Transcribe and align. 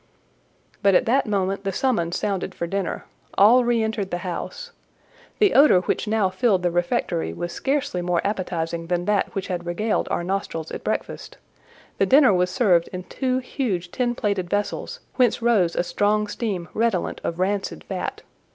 But 0.81 0.95
at 0.95 1.05
that 1.05 1.27
moment 1.27 1.63
the 1.63 1.71
summons 1.71 2.17
sounded 2.17 2.55
for 2.55 2.65
dinner; 2.65 3.05
all 3.37 3.63
re 3.63 3.83
entered 3.83 4.09
the 4.09 4.25
house. 4.25 4.71
The 5.37 5.53
odour 5.53 5.81
which 5.81 6.07
now 6.07 6.27
filled 6.31 6.63
the 6.63 6.71
refectory 6.71 7.33
was 7.33 7.51
scarcely 7.53 8.01
more 8.01 8.19
appetising 8.25 8.87
than 8.87 9.05
that 9.05 9.35
which 9.35 9.45
had 9.45 9.67
regaled 9.67 10.07
our 10.09 10.23
nostrils 10.23 10.71
at 10.71 10.83
breakfast: 10.83 11.37
the 11.99 12.07
dinner 12.07 12.33
was 12.33 12.49
served 12.49 12.87
in 12.87 13.03
two 13.03 13.37
huge 13.37 13.91
tin 13.91 14.15
plated 14.15 14.49
vessels, 14.49 15.01
whence 15.17 15.39
rose 15.39 15.75
a 15.75 15.83
strong 15.83 16.25
steam 16.25 16.67
redolent 16.73 17.21
of 17.23 17.37
rancid 17.37 17.83
fat. 17.83 18.23